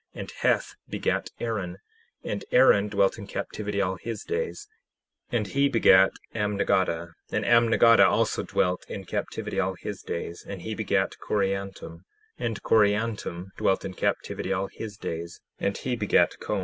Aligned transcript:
And 0.15 0.31
Heth 0.39 0.73
begat 0.89 1.29
Aaron, 1.39 1.77
and 2.23 2.43
Aaron 2.51 2.87
dwelt 2.87 3.19
in 3.19 3.27
captivity 3.27 3.79
all 3.81 3.97
his 3.97 4.23
days; 4.23 4.67
and 5.31 5.45
he 5.45 5.69
begat 5.69 6.13
Amnigaddah, 6.33 7.13
and 7.31 7.45
Amnigaddah 7.45 8.07
also 8.07 8.41
dwelt 8.41 8.83
in 8.89 9.05
captivity 9.05 9.59
all 9.59 9.75
his 9.75 10.01
days; 10.01 10.43
and 10.43 10.63
he 10.63 10.73
begat 10.73 11.17
Coriantum, 11.19 12.05
and 12.39 12.63
Coriantum 12.63 13.51
dwelt 13.57 13.85
in 13.85 13.93
captivity 13.93 14.51
all 14.51 14.69
his 14.73 14.97
days; 14.97 15.39
and 15.59 15.77
he 15.77 15.95
begat 15.95 16.39
Com. 16.39 16.59